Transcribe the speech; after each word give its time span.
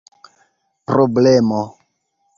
problemo 0.87 1.61